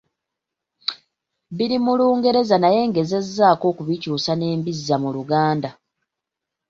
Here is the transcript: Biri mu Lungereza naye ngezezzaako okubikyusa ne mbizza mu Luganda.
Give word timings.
Biri 1.55 1.77
mu 1.83 1.93
Lungereza 1.99 2.55
naye 2.63 2.81
ngezezzaako 2.89 3.65
okubikyusa 3.71 4.31
ne 4.35 4.47
mbizza 4.59 4.95
mu 5.03 5.09
Luganda. 5.15 5.69